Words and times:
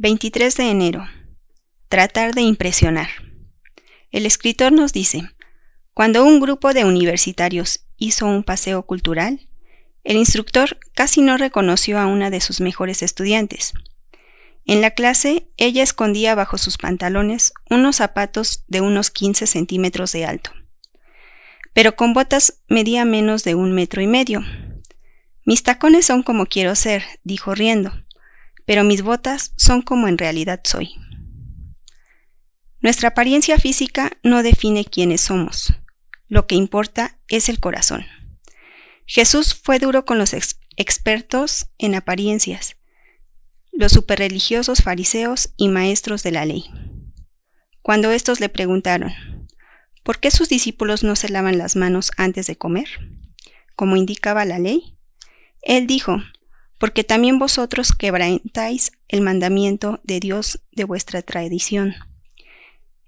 23 0.00 0.56
de 0.56 0.70
enero. 0.70 1.08
Tratar 1.88 2.32
de 2.32 2.42
impresionar. 2.42 3.08
El 4.12 4.26
escritor 4.26 4.70
nos 4.70 4.92
dice, 4.92 5.28
cuando 5.92 6.24
un 6.24 6.38
grupo 6.38 6.72
de 6.72 6.84
universitarios 6.84 7.84
hizo 7.96 8.26
un 8.26 8.44
paseo 8.44 8.84
cultural, 8.84 9.48
el 10.04 10.16
instructor 10.16 10.78
casi 10.94 11.20
no 11.20 11.36
reconoció 11.36 11.98
a 11.98 12.06
una 12.06 12.30
de 12.30 12.40
sus 12.40 12.60
mejores 12.60 13.02
estudiantes. 13.02 13.72
En 14.64 14.82
la 14.82 14.92
clase, 14.92 15.48
ella 15.56 15.82
escondía 15.82 16.36
bajo 16.36 16.58
sus 16.58 16.78
pantalones 16.78 17.52
unos 17.68 17.96
zapatos 17.96 18.62
de 18.68 18.80
unos 18.80 19.10
15 19.10 19.48
centímetros 19.48 20.12
de 20.12 20.26
alto, 20.26 20.52
pero 21.72 21.96
con 21.96 22.12
botas 22.12 22.60
medía 22.68 23.04
menos 23.04 23.42
de 23.42 23.56
un 23.56 23.72
metro 23.72 24.00
y 24.00 24.06
medio. 24.06 24.44
Mis 25.44 25.64
tacones 25.64 26.06
son 26.06 26.22
como 26.22 26.46
quiero 26.46 26.76
ser, 26.76 27.02
dijo 27.24 27.52
riendo, 27.56 27.92
pero 28.68 28.84
mis 28.84 29.00
botas 29.00 29.54
son 29.56 29.80
como 29.80 30.08
en 30.08 30.18
realidad 30.18 30.60
soy. 30.62 30.90
Nuestra 32.80 33.08
apariencia 33.08 33.58
física 33.58 34.18
no 34.22 34.42
define 34.42 34.84
quiénes 34.84 35.22
somos. 35.22 35.72
Lo 36.26 36.46
que 36.46 36.54
importa 36.54 37.18
es 37.28 37.48
el 37.48 37.60
corazón. 37.60 38.04
Jesús 39.06 39.54
fue 39.54 39.78
duro 39.78 40.04
con 40.04 40.18
los 40.18 40.34
expertos 40.76 41.70
en 41.78 41.94
apariencias, 41.94 42.76
los 43.72 43.92
superreligiosos 43.92 44.82
fariseos 44.82 45.54
y 45.56 45.68
maestros 45.70 46.22
de 46.22 46.32
la 46.32 46.44
ley. 46.44 46.66
Cuando 47.80 48.10
estos 48.10 48.38
le 48.38 48.50
preguntaron, 48.50 49.14
¿por 50.02 50.20
qué 50.20 50.30
sus 50.30 50.50
discípulos 50.50 51.02
no 51.04 51.16
se 51.16 51.30
lavan 51.30 51.56
las 51.56 51.74
manos 51.74 52.12
antes 52.18 52.46
de 52.46 52.58
comer? 52.58 52.86
Como 53.76 53.96
indicaba 53.96 54.44
la 54.44 54.58
ley, 54.58 54.98
él 55.62 55.86
dijo, 55.86 56.18
porque 56.78 57.04
también 57.04 57.38
vosotros 57.38 57.92
quebrantáis 57.92 58.92
el 59.08 59.20
mandamiento 59.20 60.00
de 60.04 60.20
Dios 60.20 60.60
de 60.72 60.84
vuestra 60.84 61.22
tradición. 61.22 61.94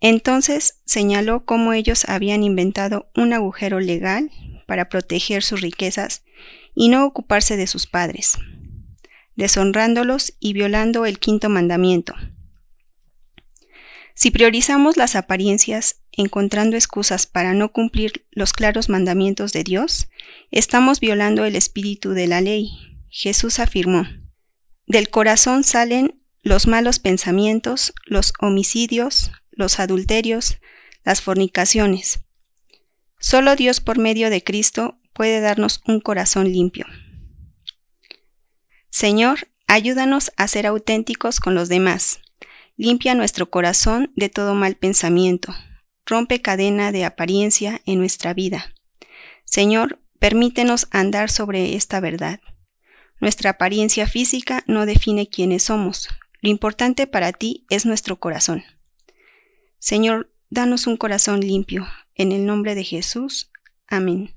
Entonces 0.00 0.80
señaló 0.84 1.44
cómo 1.44 1.72
ellos 1.72 2.04
habían 2.08 2.42
inventado 2.42 3.10
un 3.14 3.32
agujero 3.32 3.80
legal 3.80 4.30
para 4.66 4.88
proteger 4.88 5.42
sus 5.42 5.60
riquezas 5.60 6.24
y 6.74 6.88
no 6.88 7.04
ocuparse 7.04 7.56
de 7.56 7.66
sus 7.66 7.86
padres 7.86 8.38
deshonrándolos 9.36 10.34
y 10.40 10.52
violando 10.52 11.06
el 11.06 11.18
quinto 11.18 11.48
mandamiento. 11.48 12.14
Si 14.14 14.30
priorizamos 14.30 14.96
las 14.96 15.16
apariencias 15.16 16.02
encontrando 16.12 16.76
excusas 16.76 17.26
para 17.26 17.54
no 17.54 17.72
cumplir 17.72 18.26
los 18.30 18.52
claros 18.52 18.88
mandamientos 18.88 19.52
de 19.52 19.64
Dios, 19.64 20.08
estamos 20.50 21.00
violando 21.00 21.46
el 21.46 21.56
espíritu 21.56 22.10
de 22.10 22.26
la 22.26 22.40
ley. 22.42 22.91
Jesús 23.14 23.58
afirmó, 23.58 24.06
del 24.86 25.10
corazón 25.10 25.64
salen 25.64 26.22
los 26.40 26.66
malos 26.66 26.98
pensamientos, 26.98 27.92
los 28.06 28.32
homicidios, 28.40 29.32
los 29.50 29.78
adulterios, 29.80 30.56
las 31.04 31.20
fornicaciones. 31.20 32.20
Solo 33.20 33.54
Dios 33.54 33.80
por 33.80 33.98
medio 33.98 34.30
de 34.30 34.42
Cristo 34.42 34.98
puede 35.12 35.40
darnos 35.40 35.82
un 35.86 36.00
corazón 36.00 36.50
limpio. 36.50 36.86
Señor, 38.88 39.50
ayúdanos 39.66 40.32
a 40.38 40.48
ser 40.48 40.66
auténticos 40.66 41.38
con 41.38 41.54
los 41.54 41.68
demás. 41.68 42.22
Limpia 42.78 43.14
nuestro 43.14 43.50
corazón 43.50 44.10
de 44.16 44.30
todo 44.30 44.54
mal 44.54 44.76
pensamiento. 44.76 45.54
Rompe 46.06 46.40
cadena 46.40 46.92
de 46.92 47.04
apariencia 47.04 47.82
en 47.84 47.98
nuestra 47.98 48.32
vida. 48.32 48.72
Señor, 49.44 50.00
permítenos 50.18 50.88
andar 50.90 51.30
sobre 51.30 51.76
esta 51.76 52.00
verdad. 52.00 52.40
Nuestra 53.22 53.50
apariencia 53.50 54.08
física 54.08 54.64
no 54.66 54.84
define 54.84 55.28
quiénes 55.28 55.62
somos. 55.62 56.08
Lo 56.40 56.50
importante 56.50 57.06
para 57.06 57.32
ti 57.32 57.64
es 57.70 57.86
nuestro 57.86 58.18
corazón. 58.18 58.64
Señor, 59.78 60.34
danos 60.50 60.88
un 60.88 60.96
corazón 60.96 61.40
limpio. 61.40 61.86
En 62.16 62.32
el 62.32 62.46
nombre 62.46 62.74
de 62.74 62.82
Jesús. 62.82 63.52
Amén. 63.86 64.34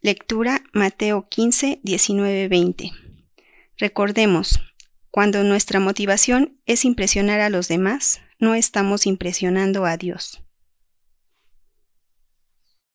Lectura 0.00 0.64
Mateo 0.72 1.28
15, 1.28 1.78
19, 1.84 2.48
20. 2.48 2.90
Recordemos, 3.78 4.58
cuando 5.12 5.44
nuestra 5.44 5.78
motivación 5.78 6.58
es 6.66 6.84
impresionar 6.84 7.38
a 7.38 7.48
los 7.48 7.68
demás, 7.68 8.22
no 8.40 8.56
estamos 8.56 9.06
impresionando 9.06 9.84
a 9.84 9.96
Dios. 9.96 10.42